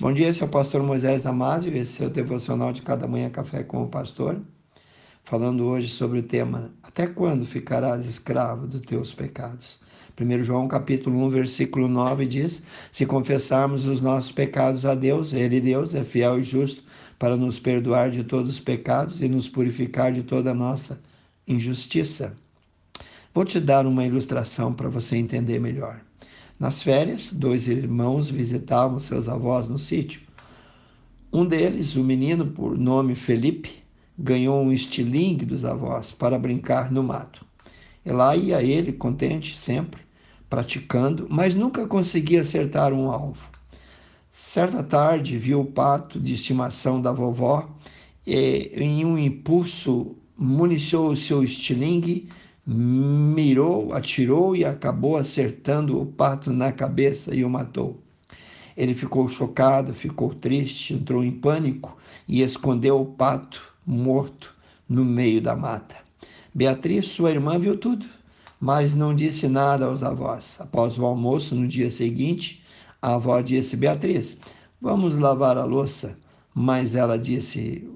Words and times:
Bom 0.00 0.14
dia, 0.14 0.28
esse 0.28 0.42
é 0.42 0.46
o 0.46 0.48
pastor 0.48 0.82
Moisés 0.82 1.20
Damásio, 1.20 1.76
esse 1.76 2.02
é 2.02 2.06
o 2.06 2.08
devocional 2.08 2.72
de 2.72 2.80
cada 2.80 3.06
manhã 3.06 3.28
café 3.28 3.62
com 3.62 3.82
o 3.82 3.86
pastor, 3.86 4.40
falando 5.24 5.66
hoje 5.66 5.90
sobre 5.90 6.20
o 6.20 6.22
tema 6.22 6.72
Até 6.82 7.06
quando 7.06 7.44
ficarás 7.44 8.06
escravo 8.06 8.66
dos 8.66 8.80
teus 8.80 9.12
pecados? 9.12 9.78
1 10.18 10.42
João 10.42 10.66
capítulo 10.68 11.22
1, 11.26 11.28
versículo 11.28 11.86
9 11.86 12.24
diz: 12.24 12.62
Se 12.90 13.04
confessarmos 13.04 13.84
os 13.84 14.00
nossos 14.00 14.32
pecados 14.32 14.86
a 14.86 14.94
Deus, 14.94 15.34
Ele, 15.34 15.60
Deus, 15.60 15.94
é 15.94 16.02
fiel 16.02 16.40
e 16.40 16.44
justo 16.44 16.82
para 17.18 17.36
nos 17.36 17.58
perdoar 17.58 18.10
de 18.10 18.24
todos 18.24 18.52
os 18.52 18.60
pecados 18.60 19.20
e 19.20 19.28
nos 19.28 19.50
purificar 19.50 20.14
de 20.14 20.22
toda 20.22 20.54
nossa 20.54 20.98
injustiça. 21.46 22.34
Vou 23.34 23.44
te 23.44 23.60
dar 23.60 23.84
uma 23.84 24.06
ilustração 24.06 24.72
para 24.72 24.88
você 24.88 25.18
entender 25.18 25.60
melhor. 25.60 26.00
Nas 26.60 26.82
férias, 26.82 27.32
dois 27.32 27.66
irmãos 27.66 28.28
visitavam 28.28 29.00
seus 29.00 29.30
avós 29.30 29.66
no 29.66 29.78
sítio. 29.78 30.20
Um 31.32 31.46
deles, 31.46 31.96
o 31.96 32.04
menino 32.04 32.48
por 32.48 32.76
nome 32.76 33.14
Felipe, 33.14 33.82
ganhou 34.18 34.62
um 34.62 34.70
estilingue 34.70 35.46
dos 35.46 35.64
avós 35.64 36.12
para 36.12 36.38
brincar 36.38 36.92
no 36.92 37.02
mato. 37.02 37.46
E 38.04 38.12
lá 38.12 38.36
ia 38.36 38.62
ele, 38.62 38.92
contente 38.92 39.56
sempre, 39.56 40.02
praticando, 40.50 41.26
mas 41.30 41.54
nunca 41.54 41.86
conseguia 41.86 42.42
acertar 42.42 42.92
um 42.92 43.10
alvo. 43.10 43.40
Certa 44.30 44.82
tarde, 44.82 45.38
viu 45.38 45.62
o 45.62 45.72
pato 45.72 46.20
de 46.20 46.34
estimação 46.34 47.00
da 47.00 47.10
vovó 47.10 47.70
e, 48.26 48.70
em 48.76 49.02
um 49.06 49.16
impulso, 49.16 50.14
municiou 50.36 51.12
o 51.12 51.16
seu 51.16 51.42
estilingue 51.42 52.28
mirou, 52.66 53.92
atirou 53.92 54.54
e 54.54 54.64
acabou 54.64 55.16
acertando 55.16 56.00
o 56.00 56.06
pato 56.06 56.52
na 56.52 56.72
cabeça 56.72 57.34
e 57.34 57.44
o 57.44 57.50
matou. 57.50 58.00
Ele 58.76 58.94
ficou 58.94 59.28
chocado, 59.28 59.92
ficou 59.92 60.34
triste, 60.34 60.94
entrou 60.94 61.24
em 61.24 61.32
pânico 61.32 61.96
e 62.28 62.42
escondeu 62.42 63.00
o 63.00 63.06
pato 63.06 63.60
morto 63.86 64.54
no 64.88 65.04
meio 65.04 65.40
da 65.40 65.56
mata. 65.56 65.96
Beatriz, 66.54 67.06
sua 67.06 67.30
irmã, 67.30 67.58
viu 67.58 67.76
tudo, 67.76 68.06
mas 68.60 68.94
não 68.94 69.14
disse 69.14 69.48
nada 69.48 69.86
aos 69.86 70.02
avós. 70.02 70.56
Após 70.58 70.98
o 70.98 71.04
almoço, 71.04 71.54
no 71.54 71.66
dia 71.66 71.90
seguinte, 71.90 72.62
a 73.00 73.14
avó 73.14 73.40
disse: 73.40 73.76
Beatriz, 73.76 74.36
vamos 74.80 75.18
lavar 75.18 75.56
a 75.56 75.64
louça. 75.64 76.18
Mas 76.54 76.94
ela 76.94 77.18
disse: 77.18 77.88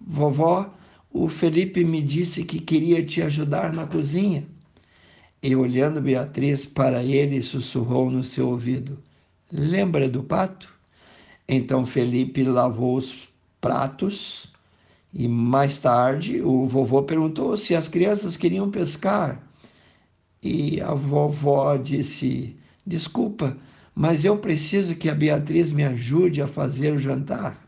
Vovó, 0.00 0.72
o 1.20 1.28
Felipe 1.28 1.84
me 1.84 2.00
disse 2.00 2.44
que 2.44 2.60
queria 2.60 3.04
te 3.04 3.20
ajudar 3.20 3.72
na 3.72 3.84
cozinha. 3.84 4.46
E 5.42 5.56
olhando 5.56 6.00
Beatriz 6.00 6.64
para 6.64 7.02
ele, 7.02 7.42
sussurrou 7.42 8.08
no 8.08 8.22
seu 8.22 8.48
ouvido: 8.48 8.98
Lembra 9.50 10.08
do 10.08 10.22
pato? 10.22 10.68
Então 11.48 11.84
Felipe 11.84 12.44
lavou 12.44 12.96
os 12.96 13.28
pratos 13.60 14.48
e 15.12 15.26
mais 15.26 15.78
tarde 15.78 16.40
o 16.40 16.68
vovô 16.68 17.02
perguntou 17.02 17.56
se 17.56 17.74
as 17.74 17.88
crianças 17.88 18.36
queriam 18.36 18.70
pescar. 18.70 19.42
E 20.40 20.80
a 20.80 20.94
vovó 20.94 21.76
disse: 21.76 22.56
Desculpa, 22.86 23.56
mas 23.92 24.24
eu 24.24 24.38
preciso 24.38 24.94
que 24.94 25.08
a 25.08 25.14
Beatriz 25.16 25.72
me 25.72 25.82
ajude 25.82 26.40
a 26.40 26.46
fazer 26.46 26.92
o 26.92 26.98
jantar. 26.98 27.67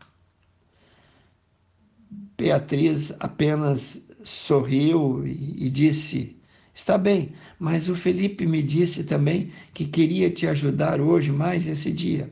Beatriz 2.41 3.13
apenas 3.19 3.99
sorriu 4.23 5.23
e, 5.27 5.67
e 5.67 5.69
disse: 5.69 6.35
Está 6.73 6.97
bem, 6.97 7.33
mas 7.59 7.87
o 7.87 7.95
Felipe 7.95 8.47
me 8.47 8.63
disse 8.63 9.03
também 9.03 9.51
que 9.75 9.85
queria 9.85 10.27
te 10.31 10.47
ajudar 10.47 10.99
hoje 10.99 11.31
mais 11.31 11.67
esse 11.67 11.91
dia. 11.91 12.31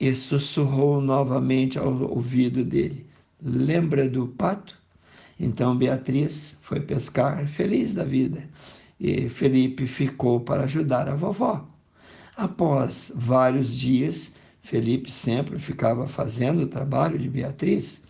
E 0.00 0.16
sussurrou 0.16 1.00
novamente 1.00 1.78
ao 1.78 1.94
ouvido 2.10 2.64
dele: 2.64 3.06
Lembra 3.40 4.08
do 4.08 4.26
pato? 4.26 4.76
Então 5.38 5.76
Beatriz 5.76 6.58
foi 6.60 6.80
pescar, 6.80 7.46
feliz 7.46 7.94
da 7.94 8.02
vida, 8.02 8.42
e 8.98 9.28
Felipe 9.28 9.86
ficou 9.86 10.40
para 10.40 10.64
ajudar 10.64 11.08
a 11.08 11.14
vovó. 11.14 11.64
Após 12.36 13.12
vários 13.14 13.72
dias, 13.72 14.32
Felipe 14.60 15.12
sempre 15.12 15.56
ficava 15.60 16.08
fazendo 16.08 16.62
o 16.62 16.66
trabalho 16.66 17.16
de 17.16 17.28
Beatriz 17.28 18.02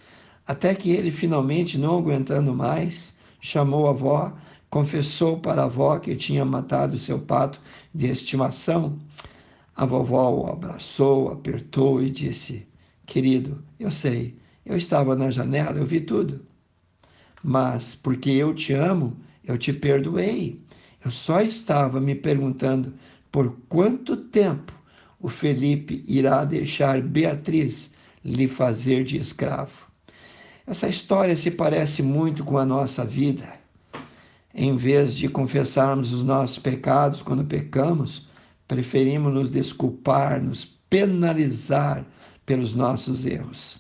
até 0.46 0.74
que 0.74 0.90
ele, 0.90 1.10
finalmente, 1.10 1.78
não 1.78 1.98
aguentando 1.98 2.54
mais, 2.54 3.14
chamou 3.40 3.86
a 3.86 3.90
avó, 3.90 4.32
confessou 4.68 5.38
para 5.38 5.62
a 5.62 5.64
avó 5.64 5.98
que 5.98 6.14
tinha 6.16 6.44
matado 6.44 6.98
seu 6.98 7.18
pato 7.18 7.60
de 7.94 8.06
estimação. 8.08 8.98
A 9.74 9.86
vovó 9.86 10.30
o 10.30 10.46
abraçou, 10.46 11.30
apertou 11.30 12.02
e 12.02 12.10
disse: 12.10 12.66
Querido, 13.06 13.64
eu 13.78 13.90
sei, 13.90 14.36
eu 14.64 14.76
estava 14.76 15.16
na 15.16 15.30
janela, 15.30 15.78
eu 15.78 15.86
vi 15.86 16.00
tudo. 16.00 16.40
Mas 17.42 17.94
porque 17.94 18.30
eu 18.30 18.54
te 18.54 18.72
amo, 18.72 19.16
eu 19.44 19.58
te 19.58 19.72
perdoei. 19.72 20.60
Eu 21.04 21.10
só 21.10 21.40
estava 21.40 22.00
me 22.00 22.14
perguntando 22.14 22.94
por 23.30 23.56
quanto 23.68 24.16
tempo 24.16 24.72
o 25.20 25.28
Felipe 25.28 26.04
irá 26.06 26.44
deixar 26.44 27.00
Beatriz 27.02 27.90
lhe 28.24 28.48
fazer 28.48 29.04
de 29.04 29.18
escravo. 29.18 29.93
Essa 30.66 30.88
história 30.88 31.36
se 31.36 31.50
parece 31.50 32.02
muito 32.02 32.42
com 32.42 32.56
a 32.56 32.64
nossa 32.64 33.04
vida. 33.04 33.54
Em 34.54 34.76
vez 34.76 35.14
de 35.14 35.28
confessarmos 35.28 36.12
os 36.12 36.24
nossos 36.24 36.58
pecados 36.58 37.20
quando 37.20 37.44
pecamos, 37.44 38.26
preferimos 38.66 39.34
nos 39.34 39.50
desculpar, 39.50 40.42
nos 40.42 40.64
penalizar 40.64 42.06
pelos 42.46 42.74
nossos 42.74 43.26
erros. 43.26 43.78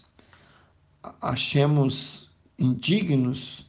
Achemos 1.22 2.28
indignos, 2.58 3.66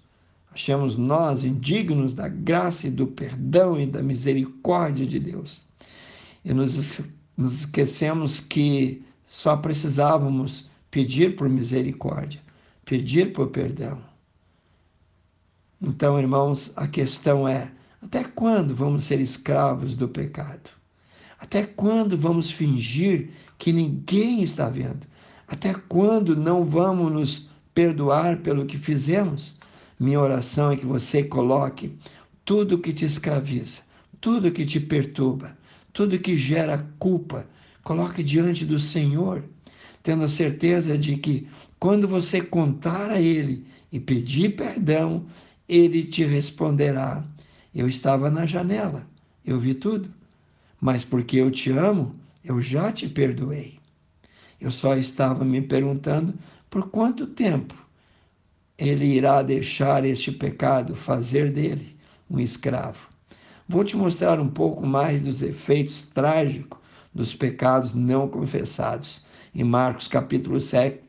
achamos 0.51 0.97
nós 0.97 1.43
indignos 1.43 2.13
da 2.13 2.27
graça 2.27 2.87
e 2.87 2.91
do 2.91 3.07
perdão 3.07 3.79
e 3.79 3.85
da 3.85 4.03
misericórdia 4.03 5.05
de 5.05 5.19
Deus. 5.19 5.63
E 6.43 6.53
nos, 6.53 6.99
nos 7.37 7.61
esquecemos 7.61 8.41
que 8.41 9.05
só 9.25 9.55
precisávamos 9.55 10.65
pedir 10.91 11.37
por 11.37 11.47
misericórdia 11.47 12.44
pedir 12.85 13.33
por 13.33 13.47
perdão. 13.47 13.99
Então, 15.81 16.19
irmãos, 16.19 16.71
a 16.75 16.87
questão 16.87 17.47
é: 17.47 17.71
até 18.01 18.23
quando 18.23 18.75
vamos 18.75 19.05
ser 19.05 19.19
escravos 19.19 19.95
do 19.95 20.07
pecado? 20.07 20.69
Até 21.39 21.65
quando 21.65 22.17
vamos 22.17 22.49
fingir 22.49 23.29
que 23.57 23.73
ninguém 23.73 24.41
está 24.41 24.69
vendo? 24.69 25.05
Até 25.47 25.73
quando 25.73 26.35
não 26.35 26.65
vamos 26.65 27.11
nos 27.11 27.49
perdoar 27.73 28.37
pelo 28.37 28.65
que 28.65 28.77
fizemos? 28.77 29.53
Minha 29.99 30.19
oração 30.19 30.71
é 30.71 30.77
que 30.77 30.85
você 30.85 31.23
coloque 31.23 31.97
tudo 32.43 32.79
que 32.79 32.93
te 32.93 33.05
escraviza, 33.05 33.81
tudo 34.21 34.51
que 34.51 34.65
te 34.65 34.79
perturba, 34.79 35.57
tudo 35.93 36.19
que 36.19 36.37
gera 36.37 36.87
culpa, 36.99 37.47
coloque 37.83 38.23
diante 38.23 38.65
do 38.65 38.79
Senhor, 38.79 39.43
tendo 40.05 40.23
a 40.23 40.29
certeza 40.29 40.95
de 40.95 41.17
que 41.17 41.47
quando 41.79 42.07
você 42.07 42.39
contar 42.39 43.09
a 43.09 43.19
Ele 43.19 43.65
e 43.91 43.99
pedir 43.99 44.55
perdão, 44.55 45.25
Ele 45.67 46.03
te 46.03 46.23
responderá: 46.23 47.25
Eu 47.73 47.89
estava 47.89 48.29
na 48.29 48.45
janela, 48.45 49.05
eu 49.43 49.59
vi 49.59 49.73
tudo, 49.73 50.07
mas 50.79 51.03
porque 51.03 51.37
eu 51.37 51.49
te 51.49 51.71
amo, 51.71 52.15
eu 52.43 52.61
já 52.61 52.91
te 52.91 53.09
perdoei. 53.09 53.79
Eu 54.61 54.69
só 54.69 54.95
estava 54.95 55.43
me 55.43 55.59
perguntando 55.59 56.35
por 56.69 56.89
quanto 56.89 57.25
tempo 57.25 57.75
ele 58.77 59.05
irá 59.05 59.41
deixar 59.41 60.05
este 60.05 60.31
pecado 60.31 60.95
fazer 60.95 61.51
dele 61.51 61.95
um 62.29 62.39
escravo. 62.39 62.99
Vou 63.67 63.83
te 63.83 63.97
mostrar 63.97 64.39
um 64.39 64.49
pouco 64.49 64.85
mais 64.85 65.21
dos 65.21 65.41
efeitos 65.41 66.03
trágicos 66.03 66.77
dos 67.13 67.33
pecados 67.33 67.95
não 67.95 68.27
confessados. 68.27 69.24
Em 69.57 69.63
Marcos 69.63 70.09
capítulo 70.09 70.59
7, 70.59 70.99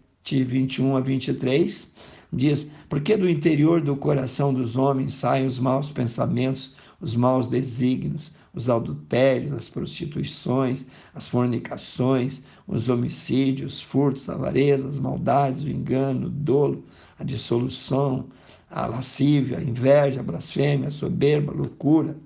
21 0.45 0.97
a 0.97 1.01
23, 1.01 1.89
diz: 2.33 2.71
Porque 2.89 3.17
do 3.17 3.29
interior 3.29 3.81
do 3.81 3.97
coração 3.97 4.55
dos 4.55 4.77
homens 4.77 5.15
saem 5.15 5.49
os 5.49 5.59
maus 5.59 5.91
pensamentos, 5.91 6.73
os 7.01 7.17
maus 7.17 7.49
desígnios, 7.49 8.31
os 8.55 8.71
adultérios, 8.71 9.53
as 9.53 9.69
prostituições, 9.69 10.87
as 11.13 11.27
fornicações, 11.27 12.41
os 12.69 12.89
homicídios, 12.89 13.81
furtos, 13.81 14.29
avarezas, 14.29 14.97
maldades, 14.97 15.65
o 15.65 15.69
engano, 15.69 16.29
o 16.29 16.31
dolo, 16.31 16.85
a 17.19 17.25
dissolução, 17.25 18.27
a 18.71 18.87
lascívia, 18.87 19.59
a 19.59 19.63
inveja, 19.63 20.21
a 20.21 20.23
blasfêmia, 20.23 20.91
a 20.91 20.93
soberba, 20.93 21.51
a 21.51 21.57
loucura. 21.57 22.17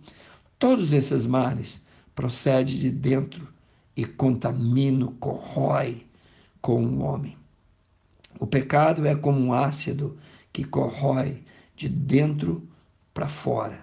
Todos 0.59 0.93
esses 0.93 1.25
males 1.25 1.81
procedem 2.15 2.77
de 2.77 2.91
dentro 2.91 3.49
e 3.97 4.05
contaminam, 4.05 5.15
corrói 5.19 6.10
com 6.61 6.85
o 6.85 7.03
homem. 7.03 7.37
O 8.39 8.47
pecado 8.47 9.07
é 9.07 9.15
como 9.15 9.41
um 9.41 9.53
ácido 9.53 10.17
que 10.53 10.65
corrói 10.65 11.43
de 11.77 11.89
dentro 11.89 12.67
para 13.12 13.29
fora. 13.29 13.79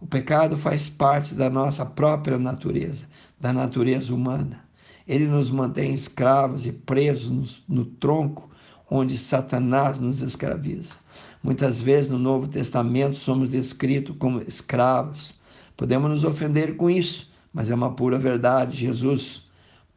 O 0.00 0.06
pecado 0.06 0.58
faz 0.58 0.88
parte 0.88 1.34
da 1.34 1.48
nossa 1.48 1.86
própria 1.86 2.38
natureza, 2.38 3.06
da 3.40 3.52
natureza 3.52 4.14
humana. 4.14 4.64
Ele 5.06 5.26
nos 5.26 5.50
mantém 5.50 5.94
escravos 5.94 6.66
e 6.66 6.72
presos 6.72 7.62
no, 7.68 7.76
no 7.76 7.84
tronco 7.84 8.50
onde 8.90 9.16
Satanás 9.16 9.98
nos 9.98 10.20
escraviza. 10.20 10.94
Muitas 11.42 11.80
vezes 11.80 12.08
no 12.08 12.18
Novo 12.18 12.48
Testamento 12.48 13.16
somos 13.16 13.50
descritos 13.50 14.16
como 14.18 14.40
escravos. 14.40 15.34
Podemos 15.76 16.10
nos 16.10 16.24
ofender 16.24 16.76
com 16.76 16.88
isso, 16.88 17.30
mas 17.52 17.70
é 17.70 17.74
uma 17.74 17.94
pura 17.94 18.18
verdade. 18.18 18.78
Jesus 18.78 19.42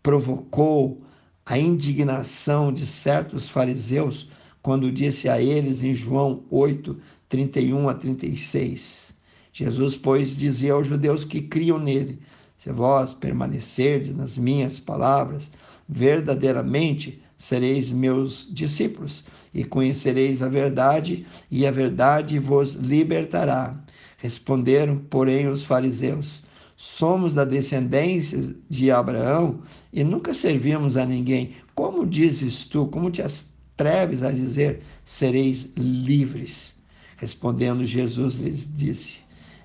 provocou 0.02 1.02
a 1.50 1.58
indignação 1.58 2.74
de 2.74 2.86
certos 2.86 3.48
fariseus 3.48 4.28
quando 4.62 4.92
disse 4.92 5.30
a 5.30 5.42
eles 5.42 5.82
em 5.82 5.96
João 5.96 6.44
8, 6.50 6.98
31 7.30 7.88
a 7.88 7.94
36. 7.94 9.16
Jesus, 9.54 9.96
pois, 9.96 10.36
dizia 10.36 10.74
aos 10.74 10.86
judeus 10.86 11.24
que 11.24 11.42
criam 11.42 11.80
nele: 11.80 12.20
Se 12.58 12.70
vós 12.70 13.14
permanecerdes 13.14 14.14
nas 14.14 14.38
minhas 14.38 14.78
palavras, 14.78 15.50
verdadeiramente 15.88 17.22
sereis 17.40 17.92
meus 17.92 18.48
discípulos 18.52 19.24
e 19.54 19.64
conhecereis 19.64 20.42
a 20.44 20.50
verdade, 20.50 21.26
e 21.50 21.66
a 21.66 21.72
verdade 21.72 22.40
vos 22.40 22.74
libertará. 22.74 23.80
Responderam, 24.18 24.98
porém, 24.98 25.48
os 25.48 25.64
fariseus: 25.64 26.44
Somos 26.80 27.34
da 27.34 27.44
descendência 27.44 28.56
de 28.70 28.92
Abraão 28.92 29.62
e 29.92 30.04
nunca 30.04 30.32
servimos 30.32 30.96
a 30.96 31.08
ninguém. 31.08 31.56
Como 31.74 32.06
dizes 32.06 32.64
tu? 32.66 32.86
Como 32.86 33.10
te 33.10 33.24
atreves 33.24 34.22
a 34.22 34.32
dizer: 34.32 34.82
sereis 35.04 35.72
livres? 35.76 36.76
Respondendo 37.18 37.84
Jesus 37.84 38.36
lhes 38.36 38.70
disse: 38.72 39.18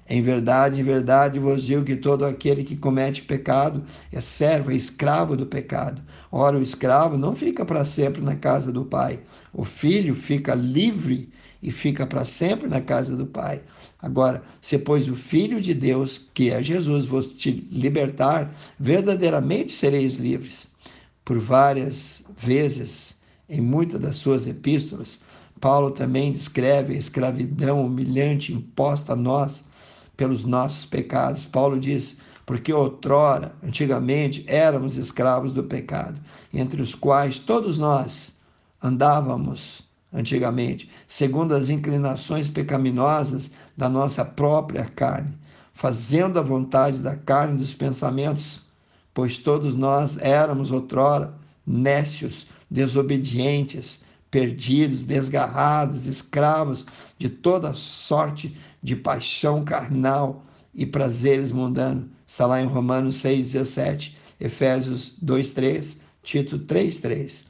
em 0.09 0.20
verdade, 0.20 0.81
em 0.81 0.85
verdade 0.85 1.38
vos 1.38 1.62
digo 1.62 1.85
que 1.85 1.97
todo 1.97 2.26
aquele 2.26 2.64
que 2.64 2.76
comete 2.76 3.23
pecado 3.23 3.85
é 4.11 4.20
servo, 4.20 4.70
é 4.70 4.75
escravo 4.75 5.37
do 5.37 5.47
pecado. 5.47 6.03
Ora, 6.31 6.59
o 6.59 6.62
escravo 6.62 7.17
não 7.17 7.37
fica 7.37 7.64
para 7.64 7.85
sempre 7.85 8.20
na 8.20 8.35
casa 8.35 8.73
do 8.73 8.85
pai. 8.85 9.20
O 9.53 9.64
filho 9.64 10.14
fica 10.14 10.55
livre 10.55 11.31
e 11.62 11.70
fica 11.70 12.06
para 12.06 12.25
sempre 12.25 12.69
na 12.69 12.81
casa 12.81 13.17
do 13.17 13.26
pai. 13.26 13.62
Agora, 14.02 14.43
se 14.60 14.76
pois 14.76 15.08
o 15.08 15.14
filho 15.14 15.60
de 15.60 15.72
Deus, 15.72 16.20
que 16.34 16.50
é 16.50 16.60
Jesus, 16.60 17.06
vos 17.06 17.26
te 17.26 17.52
libertar, 17.70 18.52
verdadeiramente 18.78 19.70
sereis 19.70 20.14
livres. 20.14 20.66
Por 21.25 21.38
várias 21.38 22.25
vezes, 22.37 23.14
em 23.49 23.60
muitas 23.60 24.00
das 24.00 24.16
suas 24.16 24.49
epístolas, 24.49 25.20
Paulo 25.60 25.93
também 25.93 26.32
descreve 26.32 26.94
a 26.94 26.99
escravidão 26.99 27.87
humilhante 27.87 28.52
imposta 28.52 29.12
a 29.12 29.16
nós 29.16 29.62
pelos 30.16 30.43
nossos 30.43 30.84
pecados. 30.84 31.44
Paulo 31.44 31.78
diz: 31.78 32.16
porque 32.44 32.72
outrora, 32.72 33.54
antigamente, 33.62 34.44
éramos 34.49 34.96
escravos 34.96 35.52
do 35.52 35.62
pecado, 35.62 36.20
entre 36.52 36.82
os 36.82 36.94
quais 36.94 37.38
todos 37.38 37.78
nós 37.78 38.32
andávamos 38.82 39.82
antigamente, 40.12 40.91
segundo 41.09 41.55
as 41.55 41.69
inclinações 41.69 42.49
pecaminosas 42.49 43.50
da 43.76 43.88
nossa 43.88 44.25
própria 44.25 44.85
carne, 44.85 45.38
fazendo 45.73 46.38
a 46.38 46.43
vontade 46.43 47.00
da 47.00 47.17
carne 47.17 47.59
dos 47.59 47.73
pensamentos, 47.73 48.61
pois 49.14 49.38
todos 49.38 49.75
nós 49.75 50.19
éramos 50.19 50.70
outrora 50.70 51.35
nécios, 51.67 52.47
desobedientes, 52.70 54.00
perdidos, 54.31 55.05
desgarrados, 55.05 56.06
escravos 56.06 56.87
de 57.19 57.29
toda 57.29 57.75
sorte 57.75 58.56
de 58.82 58.97
paixão 58.97 59.64
carnal 59.64 60.43
e 60.75 60.87
prazeres 60.87 61.53
mundanos. 61.53 62.06
Está 62.26 62.47
lá 62.47 62.62
em 62.62 62.67
Romanos 62.67 63.23
6,17, 63.23 64.14
Efésios 64.41 65.14
2,3, 65.23 65.99
Tito 66.23 66.59
3,3. 66.59 67.44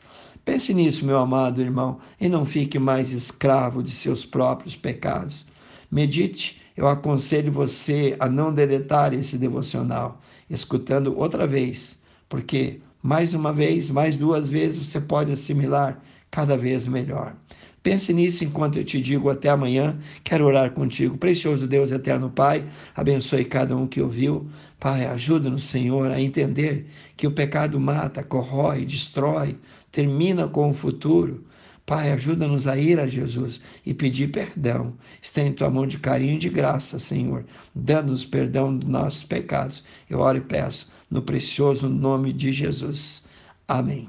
Pense 0.45 0.75
nisso, 0.75 1.05
meu 1.05 1.19
amado 1.19 1.61
irmão, 1.61 1.99
e 2.21 2.29
não 2.29 2.45
fique 2.45 2.79
mais 2.79 3.13
escravo 3.13 3.83
de 3.83 3.93
seus 3.93 4.25
próprios 4.25 4.75
pecados. 4.75 5.47
Medite, 5.91 6.61
eu 6.77 6.89
aconselho 6.89 7.53
você 7.53 8.17
a 8.19 8.29
não 8.29 8.53
deletar 8.53 9.13
esse 9.15 9.39
devocional, 9.39 10.21
escutando 10.51 11.17
outra 11.17 11.47
vez, 11.47 11.97
porque 12.29 12.81
mais 13.03 13.35
uma 13.35 13.53
vez, 13.53 13.89
mais 13.89 14.17
duas 14.17 14.49
vezes 14.49 14.89
você 14.89 15.01
pode 15.01 15.33
assimilar 15.33 16.01
cada 16.33 16.57
vez 16.57 16.87
melhor. 16.87 17.37
Pense 17.83 18.13
nisso 18.13 18.45
enquanto 18.45 18.79
eu 18.79 18.85
te 18.85 19.01
digo 19.01 19.29
até 19.29 19.49
amanhã. 19.49 19.99
Quero 20.25 20.47
orar 20.47 20.71
contigo. 20.71 21.19
Precioso 21.19 21.67
Deus, 21.67 21.91
eterno 21.91 22.31
Pai, 22.31 22.65
abençoe 22.97 23.45
cada 23.45 23.77
um 23.77 23.87
que 23.87 24.01
ouviu. 24.01 24.49
Pai, 24.81 25.05
ajuda-nos, 25.05 25.65
Senhor, 25.65 26.11
a 26.11 26.21
entender 26.21 26.87
que 27.17 27.27
o 27.27 27.33
pecado 27.33 27.79
mata, 27.79 28.23
corrói, 28.23 28.85
destrói, 28.85 29.59
termina 29.91 30.49
com 30.49 30.71
o 30.71 30.75
futuro. 30.75 31.45
Pai, 31.85 32.13
ajuda-nos 32.13 32.69
a 32.69 32.79
ir 32.79 32.99
a 32.99 33.09
Jesus 33.09 33.61
e 33.85 33.93
pedir 33.93 34.31
perdão. 34.31 34.95
Estende 35.21 35.57
tua 35.57 35.69
mão 35.69 35.87
de 35.87 35.99
carinho 35.99 36.37
e 36.37 36.39
de 36.39 36.49
graça, 36.49 36.99
Senhor, 36.99 37.45
dando-nos 37.75 38.25
perdão 38.25 38.77
dos 38.77 38.89
nossos 38.89 39.25
pecados. 39.25 39.85
Eu 40.09 40.21
oro 40.21 40.39
e 40.39 40.41
peço 40.41 40.91
no 41.11 41.21
precioso 41.21 41.89
nome 41.89 42.33
de 42.33 42.53
Jesus. 42.53 43.25
Amém. 43.67 44.09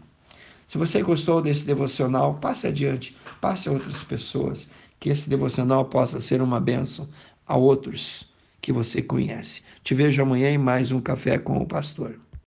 Se 0.67 0.77
você 0.77 1.01
gostou 1.01 1.41
desse 1.41 1.65
devocional, 1.65 2.35
passe 2.35 2.67
adiante, 2.67 3.15
passe 3.41 3.67
a 3.67 3.71
outras 3.71 4.03
pessoas, 4.03 4.67
que 4.99 5.09
esse 5.09 5.29
devocional 5.29 5.85
possa 5.85 6.21
ser 6.21 6.41
uma 6.41 6.59
bênção 6.59 7.07
a 7.45 7.55
outros 7.55 8.31
que 8.61 8.71
você 8.71 9.01
conhece. 9.01 9.61
Te 9.83 9.93
vejo 9.93 10.21
amanhã 10.21 10.49
em 10.49 10.57
mais 10.57 10.91
um 10.91 11.01
Café 11.01 11.37
com 11.37 11.57
o 11.57 11.67
Pastor. 11.67 12.17